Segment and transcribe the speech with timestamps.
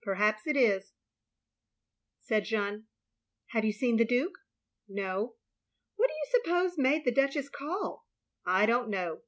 [0.04, 0.92] "Perhaps it is,"
[2.28, 2.86] said Jeanne."
[3.52, 4.38] Have you seen the Duke?"
[5.02, 5.34] "No."
[5.96, 8.06] "What do you suppose made the Duchess call?"
[8.46, 9.22] "I don't know."